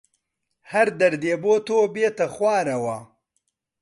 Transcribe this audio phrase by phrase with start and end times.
[0.71, 2.97] هەر دەردێ بۆ تۆ بێتە خوارەوە